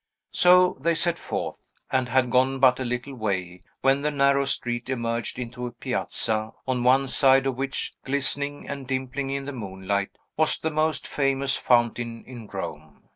So 0.31 0.77
they 0.79 0.95
set 0.95 1.19
forth, 1.19 1.73
and 1.91 2.09
had 2.09 2.31
gone 2.31 2.57
but 2.57 2.79
a 2.79 2.83
little 2.83 3.13
way, 3.13 3.61
when 3.81 4.01
the 4.01 4.09
narrow 4.09 4.45
street 4.45 4.89
emerged 4.89 5.37
into 5.37 5.67
a 5.67 5.71
piazza, 5.71 6.53
on 6.67 6.83
one 6.83 7.07
side 7.07 7.45
of 7.45 7.55
which, 7.57 7.93
glistening 8.03 8.67
and 8.67 8.87
dimpling 8.87 9.29
in 9.29 9.45
the 9.45 9.53
moonlight, 9.53 10.17
was 10.35 10.57
the 10.57 10.71
most 10.71 11.05
famous 11.05 11.55
fountain 11.55 12.23
in 12.25 12.47
Rome. 12.47 13.03